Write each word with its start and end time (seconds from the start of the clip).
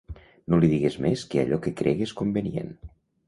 I 0.19 0.51
no 0.53 0.57
li 0.61 0.69
digues 0.71 0.95
més 1.05 1.25
que 1.33 1.43
allò 1.43 1.59
que 1.67 1.75
cregues 1.83 2.17
convenient. 2.23 2.73